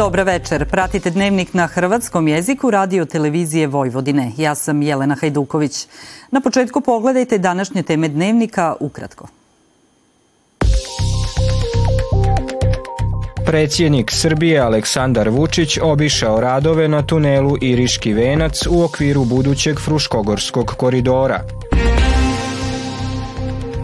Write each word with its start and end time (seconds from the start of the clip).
Dobra 0.00 0.22
večer. 0.22 0.64
Pratite 0.64 1.10
dnevnik 1.10 1.54
na 1.54 1.66
hrvatskom 1.66 2.28
jeziku 2.28 2.70
radio 2.70 3.04
televizije 3.04 3.66
Vojvodine. 3.66 4.32
Ja 4.36 4.54
sam 4.54 4.82
Jelena 4.82 5.14
Hajduković. 5.14 5.86
Na 6.30 6.40
početku 6.40 6.80
pogledajte 6.80 7.38
današnje 7.38 7.82
teme 7.82 8.08
dnevnika 8.08 8.76
ukratko. 8.80 9.26
Predsjednik 13.46 14.10
Srbije 14.10 14.60
Aleksandar 14.60 15.28
Vučić 15.28 15.78
obišao 15.82 16.40
radove 16.40 16.88
na 16.88 17.06
tunelu 17.06 17.56
Iriški 17.60 18.12
venac 18.12 18.66
u 18.66 18.82
okviru 18.82 19.24
budućeg 19.24 19.80
Fruškogorskog 19.80 20.66
koridora. 20.66 21.59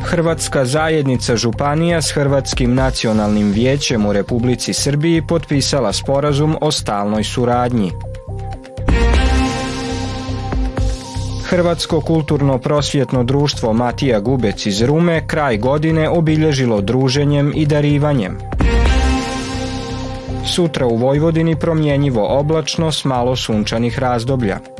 Hrvatska 0.06 0.64
zajednica 0.64 1.36
županija 1.36 2.02
s 2.02 2.10
Hrvatskim 2.10 2.74
nacionalnim 2.74 3.52
vijećem 3.52 4.06
u 4.06 4.12
Republici 4.12 4.72
Srbiji 4.72 5.22
potpisala 5.22 5.92
sporazum 5.92 6.56
o 6.60 6.72
stalnoj 6.72 7.24
suradnji. 7.24 7.92
Hrvatsko 11.44 12.00
kulturno 12.00 12.58
prosvjetno 12.58 13.24
društvo 13.24 13.72
Matija 13.72 14.20
Gubec 14.20 14.66
iz 14.66 14.82
Rume 14.82 15.26
kraj 15.26 15.58
godine 15.58 16.08
obilježilo 16.08 16.80
druženjem 16.80 17.52
i 17.54 17.66
darivanjem. 17.66 18.38
Sutra 20.46 20.86
u 20.86 20.96
Vojvodini 20.96 21.56
promjenjivo 21.56 22.38
oblačno 22.38 22.92
s 22.92 23.04
malo 23.04 23.36
sunčanih 23.36 23.98
razdoblja. 23.98 24.75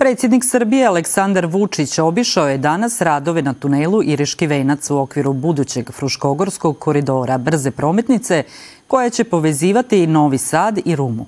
Predsjednik 0.00 0.44
Srbije 0.44 0.86
Aleksandar 0.86 1.46
Vučić 1.46 1.98
obišao 1.98 2.48
je 2.48 2.58
danas 2.58 3.00
radove 3.00 3.42
na 3.42 3.52
tunelu 3.54 4.02
Iriški 4.02 4.46
venac 4.46 4.90
u 4.90 4.98
okviru 4.98 5.32
budućeg 5.32 5.90
Fruškogorskog 5.92 6.78
koridora 6.78 7.38
brze 7.38 7.70
prometnice 7.70 8.42
koja 8.88 9.10
će 9.10 9.24
povezivati 9.24 10.06
Novi 10.06 10.38
Sad 10.38 10.78
i 10.84 10.96
Rumu. 10.96 11.26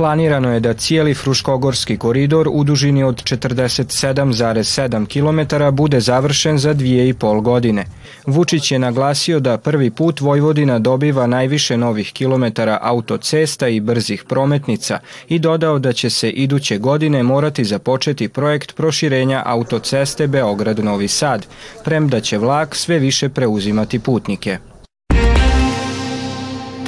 Planirano 0.00 0.52
je 0.52 0.60
da 0.60 0.74
cijeli 0.74 1.14
Fruškogorski 1.14 1.96
koridor 1.96 2.48
u 2.52 2.64
dužini 2.64 3.02
od 3.02 3.22
47,7 3.22 5.06
km 5.06 5.74
bude 5.76 6.00
završen 6.00 6.58
za 6.58 6.72
dvije 6.74 7.08
i 7.08 7.14
pol 7.14 7.40
godine. 7.40 7.84
Vučić 8.26 8.72
je 8.72 8.78
naglasio 8.78 9.40
da 9.40 9.58
prvi 9.58 9.90
put 9.90 10.20
Vojvodina 10.20 10.78
dobiva 10.78 11.26
najviše 11.26 11.76
novih 11.76 12.12
kilometara 12.12 12.78
autocesta 12.82 13.68
i 13.68 13.80
brzih 13.80 14.24
prometnica 14.24 14.98
i 15.28 15.38
dodao 15.38 15.78
da 15.78 15.92
će 15.92 16.10
se 16.10 16.30
iduće 16.30 16.78
godine 16.78 17.22
morati 17.22 17.64
započeti 17.64 18.28
projekt 18.28 18.76
proširenja 18.76 19.42
autoceste 19.46 20.26
Beograd-Novi 20.26 21.08
Sad, 21.08 21.46
premda 21.84 22.20
će 22.20 22.38
vlak 22.38 22.76
sve 22.76 22.98
više 22.98 23.28
preuzimati 23.28 23.98
putnike. 23.98 24.69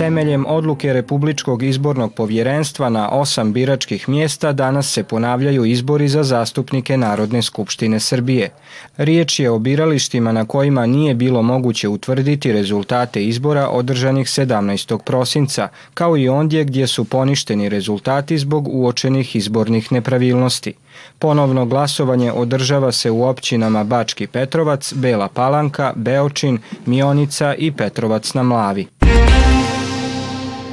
Temeljem 0.02 0.46
odluke 0.46 0.92
Republičkog 0.92 1.62
izbornog 1.62 2.14
povjerenstva 2.14 2.88
na 2.88 3.08
osam 3.10 3.52
biračkih 3.52 4.08
mjesta 4.08 4.52
danas 4.52 4.92
se 4.92 5.04
ponavljaju 5.04 5.64
izbori 5.64 6.08
za 6.08 6.22
zastupnike 6.22 6.96
Narodne 6.96 7.42
skupštine 7.42 8.00
Srbije. 8.00 8.50
Riječ 8.96 9.40
je 9.40 9.50
o 9.50 9.58
biralištima 9.58 10.32
na 10.32 10.44
kojima 10.44 10.86
nije 10.86 11.14
bilo 11.14 11.42
moguće 11.42 11.88
utvrditi 11.88 12.52
rezultate 12.52 13.24
izbora 13.24 13.68
održanih 13.68 14.26
17. 14.26 14.98
prosinca, 14.98 15.68
kao 15.94 16.16
i 16.16 16.28
ondje 16.28 16.64
gdje 16.64 16.86
su 16.86 17.04
poništeni 17.04 17.68
rezultati 17.68 18.38
zbog 18.38 18.68
uočenih 18.68 19.36
izbornih 19.36 19.92
nepravilnosti. 19.92 20.74
Ponovno 21.18 21.66
glasovanje 21.66 22.32
održava 22.32 22.92
se 22.92 23.10
u 23.10 23.24
općinama 23.24 23.84
Bački 23.84 24.26
Petrovac, 24.26 24.92
Bela 24.94 25.28
Palanka, 25.28 25.92
Beočin, 25.96 26.58
Mionica 26.86 27.54
i 27.54 27.72
Petrovac 27.72 28.34
na 28.34 28.42
Mlavi. 28.42 29.01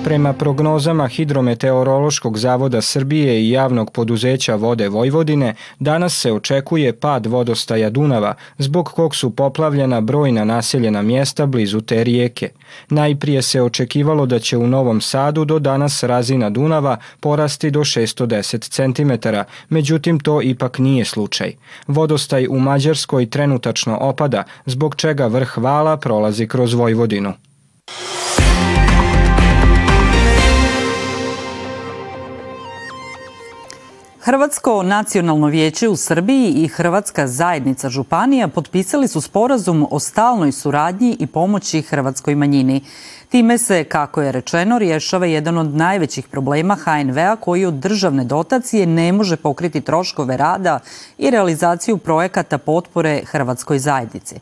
Prema 0.04 0.34
prognozama 0.34 1.08
Hidrometeorološkog 1.08 2.38
zavoda 2.38 2.82
Srbije 2.82 3.42
i 3.42 3.50
javnog 3.50 3.92
poduzeća 3.92 4.56
Vode 4.56 4.90
Vojvodine, 4.90 5.56
danas 5.80 6.22
se 6.22 6.32
očekuje 6.32 7.00
pad 7.00 7.26
vodostaja 7.26 7.90
Dunava, 7.90 8.34
zbog 8.58 8.90
kog 8.90 9.16
su 9.16 9.36
poplavljena 9.36 10.02
brojna 10.02 10.46
naseljena 10.46 11.02
mjesta 11.02 11.46
blizu 11.46 11.82
te 11.82 12.04
rijeke. 12.04 12.50
Najprije 12.90 13.42
se 13.42 13.62
očekivalo 13.62 14.26
da 14.26 14.40
će 14.40 14.58
u 14.58 14.68
Novom 14.68 15.02
Sadu 15.02 15.46
do 15.46 15.60
danas 15.60 16.04
razina 16.04 16.50
Dunava 16.50 16.98
porasti 17.20 17.72
do 17.72 17.80
610 17.80 18.70
cm, 18.70 19.30
međutim 19.70 20.20
to 20.20 20.42
ipak 20.42 20.80
nije 20.80 21.06
slučaj. 21.06 21.54
Vodostaj 21.88 22.48
u 22.50 22.60
Mađarskoj 22.60 23.30
trenutačno 23.30 23.98
opada, 24.02 24.44
zbog 24.66 24.96
čega 24.96 25.28
vrh 25.28 25.58
vala 25.58 25.98
prolazi 25.98 26.48
kroz 26.48 26.74
Vojvodinu. 26.74 27.34
Hrvatsko 34.29 34.84
nacionalno 34.84 35.47
vijeće 35.47 35.88
u 35.90 35.95
Srbiji 35.95 36.51
i 36.51 36.67
Hrvatska 36.67 37.28
zajednica 37.28 37.90
županija 37.90 38.47
potpisali 38.47 39.07
su 39.07 39.22
sporazum 39.22 39.88
o 39.91 40.00
stalnoj 40.00 40.51
suradnji 40.51 41.17
i 41.19 41.28
pomoći 41.28 41.81
hrvatskoj 41.81 42.35
manjini. 42.35 42.81
Time 43.29 43.57
se, 43.57 43.84
kako 43.84 44.22
je 44.22 44.31
rečeno, 44.31 44.79
rješava 44.79 45.25
jedan 45.25 45.57
od 45.57 45.75
najvećih 45.75 46.28
problema 46.28 46.75
HNV-a 46.75 47.35
koji 47.35 47.66
od 47.66 47.73
državne 47.73 48.23
dotacije 48.23 48.85
ne 48.85 49.12
može 49.12 49.35
pokriti 49.35 49.81
troškove 49.81 50.38
rada 50.38 50.79
i 51.18 51.29
realizaciju 51.29 51.97
projekata 51.97 52.57
potpore 52.57 53.22
Hrvatskoj 53.25 53.79
zajednici. 53.79 54.35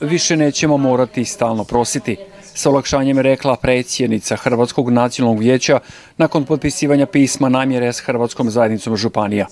Više 0.00 0.36
nećemo 0.36 0.76
morati 0.76 1.24
stalno 1.24 1.64
prositi 1.64 2.16
sa 2.54 2.70
olakšanjem 2.70 3.18
rekla 3.18 3.56
predsjednica 3.56 4.36
Hrvatskog 4.36 4.90
nacionalnog 4.90 5.38
vijeća 5.38 5.80
nakon 6.16 6.44
potpisivanja 6.44 7.06
pisma 7.06 7.48
namjere 7.48 7.92
s 7.92 8.00
Hrvatskom 8.00 8.50
zajednicom 8.50 8.96
županija. 8.96 9.46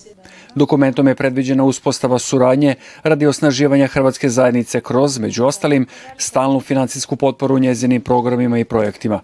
Dokumentom 0.55 1.09
je 1.09 1.15
predviđena 1.15 1.65
uspostava 1.65 2.19
suradnje 2.19 2.75
radi 3.03 3.27
osnaživanja 3.27 3.87
Hrvatske 3.87 4.29
zajednice 4.29 4.81
kroz, 4.81 5.19
među 5.19 5.45
ostalim, 5.45 5.87
stalnu 6.19 6.61
financijsku 6.61 7.17
potporu 7.17 7.59
njezinim 7.59 8.01
programima 8.03 8.59
i 8.59 8.65
projektima 8.65 9.21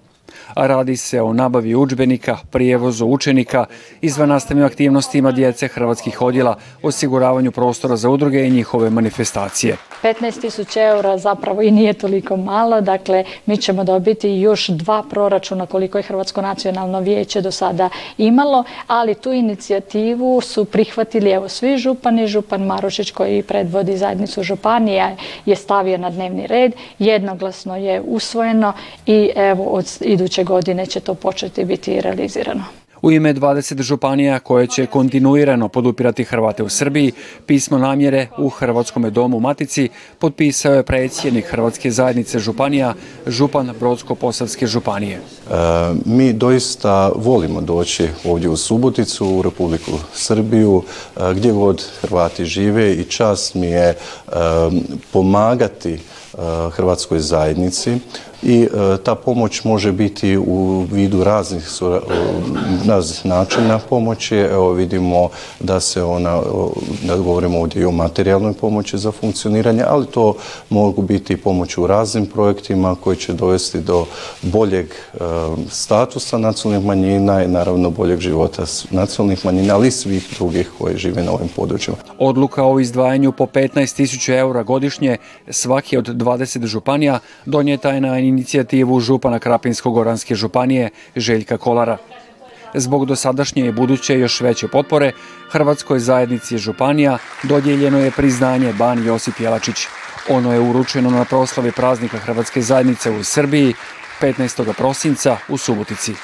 a 0.55 0.67
radi 0.67 0.97
se 0.97 1.23
o 1.23 1.33
nabavi 1.33 1.75
udžbenika, 1.75 2.39
prijevozu 2.51 3.07
učenika, 3.07 3.65
izvan 4.01 4.29
nastavnim 4.29 4.67
aktivnostima 4.67 5.33
djece 5.33 5.69
hrvatskih 5.69 6.23
odjela, 6.23 6.57
osiguravanju 6.83 7.51
prostora 7.51 7.97
za 7.97 8.11
udruge 8.11 8.47
i 8.47 8.51
njihove 8.51 8.91
manifestacije. 8.91 9.77
15.000 10.03 10.79
eura 10.81 11.19
zapravo 11.19 11.63
i 11.63 11.71
nije 11.71 11.93
toliko 11.93 12.37
malo, 12.37 12.81
dakle 12.81 13.25
mi 13.47 13.57
ćemo 13.57 13.85
dobiti 13.85 14.29
još 14.31 14.69
dva 14.69 15.03
proračuna 15.11 15.67
koliko 15.67 15.99
je 15.99 16.03
Hrvatsko 16.03 16.43
nacionalno 16.43 17.01
vijeće 17.01 17.41
do 17.41 17.51
sada 17.51 17.89
imalo, 18.19 18.65
ali 18.87 19.15
tu 19.15 19.33
inicijativu 19.33 20.41
su 20.41 20.65
prihvatili 20.65 21.31
evo 21.31 21.49
svi 21.49 21.79
župani, 21.79 22.27
župan 22.27 22.63
Marušić 22.63 23.11
koji 23.11 23.43
predvodi 23.43 23.97
zajednicu 23.97 24.43
županija 24.43 25.17
je 25.47 25.57
stavio 25.57 25.99
na 25.99 26.11
dnevni 26.11 26.47
red, 26.47 26.73
jednoglasno 26.99 27.77
je 27.77 28.01
usvojeno 28.01 28.73
i 29.07 29.31
evo 29.37 29.65
od 29.65 29.87
iduće 30.01 30.38
godine 30.45 30.87
će 30.87 31.01
to 31.01 31.15
početi 31.15 31.65
biti 31.65 32.01
realizirano. 32.01 32.65
U 33.03 33.11
ime 33.11 33.35
20 33.35 33.83
županija 33.83 34.39
koje 34.39 34.67
će 34.67 34.87
kontinuirano 34.87 35.69
podupirati 35.69 36.25
Hrvate 36.25 36.63
u 36.63 36.69
Srbiji, 36.69 37.13
pismo 37.47 37.79
namjere 37.79 38.27
u 38.39 38.49
Hrvatskom 38.49 39.13
domu 39.13 39.41
Matici 39.41 39.89
potpisao 40.19 40.75
je 40.75 40.83
predsjednik 40.83 41.47
Hrvatske 41.47 41.91
zajednice 41.91 42.39
županija, 42.39 42.95
župan 43.27 43.73
Brodsko-Posavske 43.81 44.67
županije. 44.67 45.17
E, 45.17 45.21
mi 46.05 46.33
doista 46.33 47.13
volimo 47.15 47.61
doći 47.61 48.09
ovdje 48.25 48.49
u 48.49 48.57
Suboticu, 48.57 49.27
u 49.27 49.43
Republiku 49.43 49.93
Srbiju, 50.15 50.83
e, 51.17 51.21
gdje 51.35 51.53
god 51.53 51.85
Hrvati 52.01 52.45
žive 52.45 52.93
i 52.93 53.05
čast 53.05 53.55
mi 53.55 53.67
je 53.67 53.89
e, 53.89 53.95
pomagati 55.13 55.99
Hrvatskoj 56.73 57.19
zajednici 57.19 57.99
i 58.43 58.63
e, 58.63 58.97
ta 59.03 59.15
pomoć 59.15 59.65
može 59.65 59.93
biti 59.93 60.37
u 60.37 60.87
vidu 60.93 61.25
raznih, 61.25 61.69
raznih 62.89 63.27
načina 63.27 63.79
pomoći. 63.79 64.37
Evo 64.37 64.73
vidimo 64.73 65.29
da 65.61 65.81
se 65.81 66.03
ona, 66.03 66.41
da 67.03 67.17
govorimo 67.17 67.59
ovdje 67.59 67.83
i 67.83 67.85
o 67.85 67.91
materijalnoj 67.91 68.53
pomoći 68.53 68.99
za 68.99 69.13
funkcioniranje, 69.13 69.85
ali 69.89 70.07
to 70.07 70.35
mogu 70.71 71.03
biti 71.03 71.37
pomoć 71.37 71.79
u 71.79 71.87
raznim 71.87 72.27
projektima 72.27 72.97
koji 73.05 73.17
će 73.17 73.33
dovesti 73.33 73.81
do 73.81 74.07
boljeg 74.43 74.87
e, 74.87 75.19
statusa 75.71 76.39
nacionalnih 76.39 76.87
manjina 76.87 77.45
i 77.45 77.49
naravno 77.49 77.91
boljeg 77.91 78.21
života 78.21 78.63
nacionalnih 78.91 79.45
manjina, 79.45 79.75
ali 79.75 79.89
i 79.89 79.91
svih 79.91 80.29
drugih 80.39 80.71
koji 80.79 80.97
žive 80.97 81.23
na 81.23 81.33
ovim 81.33 81.49
područjima. 81.57 81.97
Odluka 82.19 82.65
o 82.65 82.81
izdvajanju 82.81 83.33
po 83.33 83.47
15.000 83.47 84.39
eura 84.39 84.63
godišnje 84.63 85.17
svaki 85.51 85.97
od 85.97 86.07
20 86.07 86.67
županija 86.67 87.19
donijeta 87.47 87.91
je 87.91 88.01
na 88.01 88.19
inicijativu 88.29 89.01
župana 89.01 89.39
Krapinsko-Goranske 89.39 90.35
županije 90.35 90.91
Željka 91.17 91.59
Kolara. 91.59 91.97
Zbog 92.75 93.07
dosadašnje 93.07 93.67
i 93.67 93.73
buduće 93.73 94.19
još 94.19 94.41
veće 94.41 94.69
potpore, 94.69 95.13
Hrvatskoj 95.51 95.99
zajednici 95.99 96.59
Županija 96.59 97.19
dodjeljeno 97.43 97.99
je 97.99 98.11
priznanje 98.11 98.73
Ban 98.73 99.07
Josip 99.07 99.41
Jelačić. 99.41 99.87
Ono 100.29 100.53
je 100.53 100.61
uručeno 100.61 101.11
na 101.11 101.25
proslavi 101.25 101.73
praznika 101.73 102.19
Hrvatske 102.19 102.63
zajednice 102.63 103.11
u 103.11 103.25
Srbiji 103.25 103.75
15. 104.21 104.73
prosinca 104.73 105.37
u 105.49 105.57
Subotici. 105.57 106.15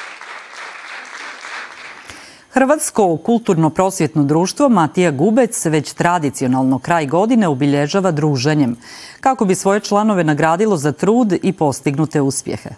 Hrvatsko 2.54 3.16
kulturno-prosvjetno 3.16 4.24
društvo 4.24 4.68
Matija 4.68 5.10
Gubec 5.10 5.66
već 5.66 5.92
tradicionalno 5.92 6.78
kraj 6.78 7.06
godine 7.06 7.48
obilježava 7.48 8.10
druženjem, 8.10 8.76
kako 9.20 9.44
bi 9.44 9.54
svoje 9.54 9.80
članove 9.80 10.24
nagradilo 10.24 10.76
za 10.76 10.92
trud 10.92 11.32
i 11.42 11.52
postignute 11.52 12.20
uspjehe. 12.20 12.70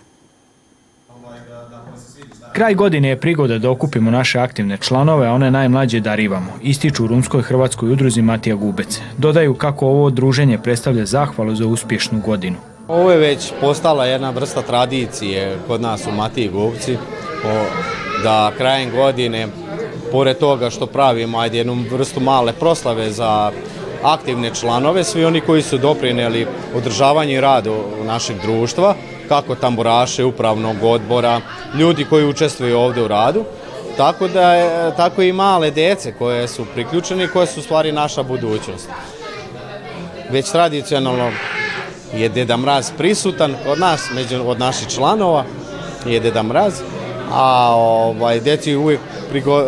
Kraj 2.53 2.75
godine 2.75 3.09
je 3.09 3.21
prigoda 3.21 3.59
da 3.59 3.71
okupimo 3.71 4.11
naše 4.11 4.39
aktivne 4.39 4.77
članove, 4.77 5.27
a 5.27 5.33
one 5.33 5.51
najmlađe 5.51 6.01
darivamo, 6.01 6.53
ističu 6.63 7.05
u 7.05 7.07
Rumskoj 7.07 7.43
hrvatskoj 7.43 7.93
udruzi 7.93 8.23
Matija 8.23 8.57
Gubec. 8.57 9.01
Dodaju 9.19 9.55
kako 9.55 9.87
ovo 9.87 10.11
druženje 10.11 10.59
predstavlja 10.59 11.07
zahvalu 11.07 11.55
za 11.55 11.67
uspješnu 11.67 12.21
godinu. 12.21 12.57
Ovo 12.89 13.11
je 13.11 13.19
već 13.19 13.53
postala 13.61 14.07
jedna 14.07 14.31
vrsta 14.31 14.63
tradicije 14.63 15.59
kod 15.67 15.81
nas 15.81 16.07
u 16.07 16.13
Matiji 16.13 16.49
Gubci, 16.49 16.97
da 18.23 18.53
krajem 18.57 18.91
godine, 18.91 19.49
pored 20.17 20.39
toga 20.39 20.71
što 20.71 20.87
pravimo 20.87 21.39
ajde, 21.39 21.59
jednu 21.59 21.77
vrstu 21.91 22.21
male 22.21 22.53
proslave 22.53 23.11
za 23.11 23.53
aktivne 24.03 24.51
članove, 24.55 25.05
svi 25.05 25.25
oni 25.25 25.41
koji 25.41 25.63
su 25.63 25.79
doprineli 25.79 26.47
održavanju 26.75 27.33
i 27.33 27.41
radu 27.41 27.75
našeg 28.05 28.37
društva, 28.43 28.95
kako 29.29 29.55
tamburaše, 29.55 30.25
upravnog 30.25 30.77
odbora, 30.83 31.41
ljudi 31.79 32.05
koji 32.05 32.29
učestvuju 32.29 32.79
ovde 32.79 33.03
u 33.03 33.09
radu, 33.09 33.45
tako 33.97 34.29
da 34.29 34.91
tako 34.97 35.23
i 35.23 35.33
male 35.33 35.71
dece 35.71 36.13
koje 36.13 36.49
su 36.49 36.65
priključene 36.75 37.25
i 37.25 37.29
koje 37.29 37.47
su 37.47 37.63
stvari 37.63 37.93
naša 37.93 38.23
budućnost. 38.23 38.89
Već 40.31 40.51
tradicionalno 40.51 41.31
je 42.15 42.29
Deda 42.29 42.57
Mraz 42.57 42.91
prisutan 42.99 43.55
od 43.67 43.79
nas, 43.79 44.11
među, 44.15 44.43
od 44.47 44.59
naših 44.59 44.89
članova 44.89 45.45
je 46.07 46.21
Deda 46.21 46.43
Mraz, 46.43 46.81
a 47.33 47.75
ovaj, 47.75 48.41
deci 48.41 48.77
uvijek 48.77 49.01
prigo, 49.31 49.57
uh, 49.57 49.65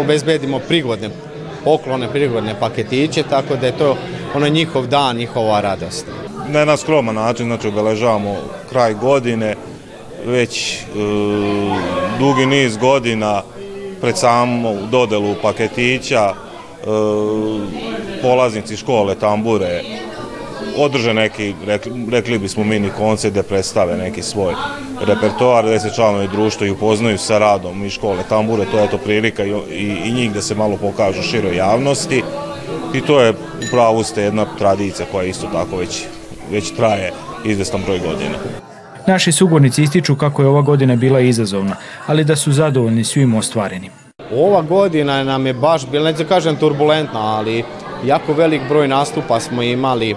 obezbedimo 0.00 0.58
prigodne 0.58 1.10
poklone, 1.64 2.08
prigodne 2.12 2.60
paketiće, 2.60 3.22
tako 3.22 3.56
da 3.56 3.66
je 3.66 3.78
to 3.78 3.96
ono 4.34 4.48
njihov 4.48 4.86
dan, 4.86 5.16
njihova 5.16 5.60
radost. 5.60 6.06
Na 6.48 6.58
jedan 6.58 6.78
skroman 6.78 7.14
način, 7.14 7.46
znači 7.46 7.68
obeležavamo 7.68 8.36
kraj 8.70 8.94
godine, 8.94 9.54
već 10.26 10.72
e, 10.72 10.84
dugi 12.18 12.46
niz 12.46 12.76
godina 12.76 13.42
pred 14.00 14.18
samu 14.18 14.76
dodelu 14.90 15.34
paketića, 15.42 16.32
e, 16.32 16.34
polaznici 18.22 18.76
škole 18.76 19.14
tambure 19.14 19.82
održe 20.76 21.14
neki, 21.14 21.54
rekli, 21.66 21.92
rekli 22.10 22.38
bismo 22.38 22.64
mini 22.64 22.90
koncert 22.98 23.34
da 23.34 23.42
predstave 23.42 23.96
neki 23.96 24.22
svoj 24.22 24.54
repertoar, 25.06 25.64
da 25.64 25.78
se 25.78 25.94
članovi 25.94 26.28
društva 26.28 26.66
i 26.66 26.70
upoznaju 26.70 27.18
sa 27.18 27.38
radom 27.38 27.84
i 27.84 27.90
škole 27.90 28.22
tambure, 28.28 28.64
to 28.70 28.78
je 28.78 28.90
to 28.90 28.98
prilika 28.98 29.44
i, 29.44 29.50
i, 29.70 29.96
i 30.04 30.12
njih 30.12 30.32
da 30.32 30.42
se 30.42 30.54
malo 30.54 30.76
pokažu 30.76 31.22
široj 31.22 31.56
javnosti 31.56 32.22
i 32.94 33.00
to 33.00 33.20
je 33.20 33.34
upravo 33.68 34.04
ste 34.04 34.22
jedna 34.22 34.46
tradicija 34.58 35.06
koja 35.12 35.24
isto 35.24 35.46
tako 35.52 35.76
već 35.76 36.02
već 36.52 36.70
traje 36.70 37.12
izvestan 37.44 37.82
broj 37.86 37.98
godina. 37.98 38.38
Naši 39.06 39.32
sugovornici 39.32 39.82
ističu 39.82 40.16
kako 40.16 40.42
je 40.42 40.48
ova 40.48 40.62
godina 40.62 40.96
bila 40.96 41.20
izazovna, 41.20 41.76
ali 42.06 42.24
da 42.24 42.36
su 42.36 42.52
zadovoljni 42.52 43.04
svim 43.04 43.34
ostvarenim. 43.34 43.90
Ova 44.34 44.62
godina 44.62 45.24
nam 45.24 45.46
je 45.46 45.54
baš 45.54 45.86
bila, 45.86 46.04
neću 46.04 46.22
da 46.22 46.28
kažem 46.28 46.56
turbulentna, 46.56 47.20
ali 47.20 47.64
jako 48.04 48.32
velik 48.32 48.62
broj 48.68 48.88
nastupa 48.88 49.40
smo 49.40 49.62
imali 49.62 50.16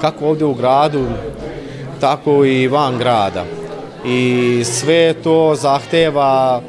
kako 0.00 0.26
ovde 0.26 0.44
u 0.44 0.54
gradu, 0.54 1.06
tako 2.00 2.44
i 2.44 2.68
van 2.68 2.98
grada. 2.98 3.44
I 4.04 4.62
sve 4.64 5.14
to 5.24 5.54
zahteva, 5.54 6.62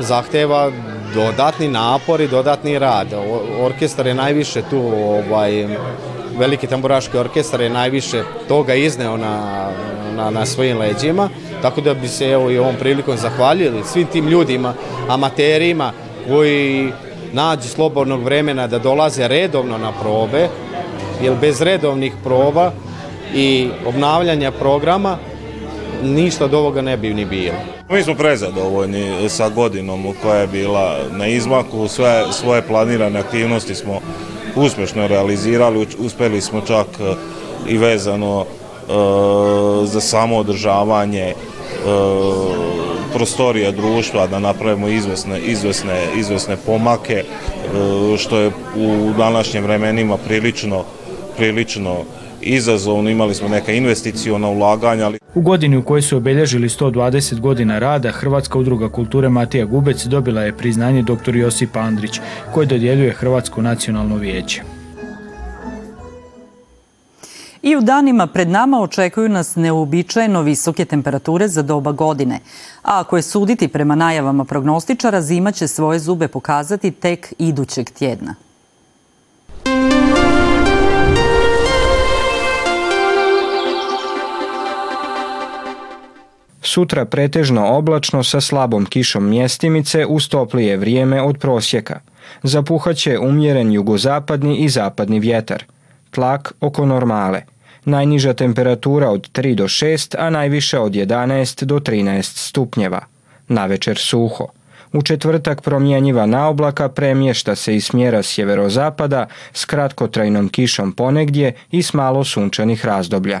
zahteva 0.00 0.70
dodatni 1.14 1.68
napor 1.68 2.20
i 2.20 2.28
dodatni 2.28 2.78
rad. 2.78 3.06
Orkestar 3.60 4.06
je 4.06 4.14
najviše 4.14 4.62
tu 4.70 4.78
ovaj, 4.78 5.66
veliki 6.38 6.66
tamburaški 6.66 7.18
orkestar 7.18 7.60
je 7.60 7.70
najviše 7.70 8.22
toga 8.48 8.74
izneo 8.74 9.16
na, 9.16 9.68
na, 10.16 10.30
na 10.30 10.46
svojim 10.46 10.78
leđima, 10.78 11.28
tako 11.62 11.80
da 11.80 11.94
bi 11.94 12.08
se 12.08 12.30
evo 12.30 12.50
i 12.50 12.58
ovom 12.58 12.74
prilikom 12.78 13.16
zahvaljili 13.16 13.84
svim 13.84 14.06
tim 14.06 14.28
ljudima, 14.28 14.74
amaterima 15.08 15.92
koji 16.28 16.92
nađu 17.32 17.68
slobodnog 17.68 18.22
vremena 18.22 18.66
da 18.66 18.78
dolaze 18.78 19.28
redovno 19.28 19.78
na 19.78 19.92
probe, 19.92 20.48
jer 21.24 21.34
bez 21.40 21.60
redovnih 21.60 22.12
proba 22.24 22.72
i 23.34 23.68
obnavljanja 23.86 24.50
programa 24.50 25.18
ništa 26.02 26.44
od 26.44 26.54
ovoga 26.54 26.82
ne 26.82 26.96
bi 26.96 27.14
ni 27.14 27.24
bilo. 27.24 27.54
Mi 27.90 28.02
smo 28.02 28.14
prezadovoljni 28.14 29.28
sa 29.28 29.48
godinom 29.48 30.14
koja 30.22 30.40
je 30.40 30.46
bila 30.46 30.98
na 31.10 31.26
izmaku, 31.26 31.88
sve 31.88 32.24
svoje 32.32 32.62
planirane 32.62 33.20
aktivnosti 33.20 33.74
smo 33.74 34.00
uspješno 34.56 35.06
realizirali, 35.06 35.86
uspeli 35.98 36.40
smo 36.40 36.60
čak 36.60 36.86
e, 37.00 37.14
i 37.68 37.78
vezano 37.78 38.44
e, 38.44 38.92
za 39.86 40.00
samo 40.00 40.36
održavanje 40.36 41.22
e, 41.22 41.34
prostorija 43.14 43.70
društva 43.70 44.26
da 44.26 44.38
napravimo 44.38 44.88
izvesne, 44.88 45.40
izvesne, 45.40 46.06
izvesne 46.16 46.56
pomake 46.66 47.24
što 48.18 48.38
je 48.38 48.50
u 48.76 49.12
današnjim 49.18 49.64
vremenima 49.64 50.16
prilično 50.16 50.84
prilično 51.36 51.96
izazovno, 52.40 53.10
imali 53.10 53.34
smo 53.34 53.48
neka 53.48 53.72
investicijona 53.72 54.48
ulaganja. 54.48 55.04
Ali... 55.04 55.18
U 55.34 55.40
godini 55.40 55.76
u 55.76 55.82
kojoj 55.82 56.02
su 56.02 56.16
obelježili 56.16 56.68
120 56.68 57.40
godina 57.40 57.78
rada, 57.78 58.10
Hrvatska 58.10 58.58
udruga 58.58 58.88
kulture 58.88 59.28
Matija 59.28 59.64
Gubec 59.64 60.04
dobila 60.04 60.42
je 60.42 60.56
priznanje 60.56 61.02
dr. 61.02 61.36
Josip 61.36 61.76
Andrić, 61.76 62.20
koji 62.54 62.66
dodjeljuje 62.66 63.12
Hrvatsko 63.12 63.62
nacionalno 63.62 64.16
vijeće. 64.16 64.62
I 67.62 67.76
u 67.76 67.80
danima 67.80 68.26
pred 68.26 68.48
nama 68.48 68.80
očekuju 68.80 69.28
nas 69.28 69.56
neobičajeno 69.56 70.42
visoke 70.42 70.84
temperature 70.84 71.48
za 71.48 71.62
doba 71.62 71.92
godine. 71.92 72.40
A 72.82 73.00
ako 73.00 73.16
je 73.16 73.22
suditi 73.22 73.68
prema 73.68 73.94
najavama 73.94 74.44
prognostičara, 74.44 75.22
zima 75.22 75.52
će 75.52 75.68
svoje 75.68 75.98
zube 75.98 76.28
pokazati 76.28 76.90
tek 76.90 77.34
idućeg 77.38 77.90
tjedna. 77.90 78.34
Sutra 86.66 87.04
pretežno 87.04 87.66
oblačno 87.76 88.22
sa 88.24 88.40
slabom 88.40 88.86
kišom 88.86 89.28
mjestimice 89.28 90.06
uz 90.06 90.28
toplije 90.28 90.76
vrijeme 90.76 91.22
od 91.22 91.38
prosjeka. 91.38 92.00
Zapuhaće 92.42 93.18
umjeren 93.18 93.72
jugozapadni 93.72 94.56
i 94.56 94.68
zapadni 94.68 95.20
vjetar. 95.20 95.64
Tlak 96.10 96.52
oko 96.60 96.86
normale. 96.86 97.42
Najniža 97.84 98.32
temperatura 98.32 99.10
od 99.10 99.30
3 99.32 99.54
do 99.54 99.64
6, 99.64 100.16
a 100.18 100.30
najviša 100.30 100.80
od 100.80 100.92
11 100.92 101.64
do 101.64 101.78
13 101.78 102.22
stupnjeva. 102.22 103.00
Na 103.48 103.66
večer 103.66 103.98
suho. 103.98 104.46
U 104.92 105.02
četvrtak 105.02 105.62
promjenjiva 105.62 106.26
naoblaka 106.26 106.88
premješta 106.88 107.54
se 107.54 107.76
iz 107.76 107.84
smjera 107.84 108.22
sjeverozapada 108.22 109.26
s 109.52 109.64
kratkotrajnom 109.64 110.48
kišom 110.48 110.92
ponegdje 110.92 111.52
i 111.70 111.82
s 111.82 111.92
malo 111.92 112.24
sunčanih 112.24 112.84
razdoblja. 112.84 113.40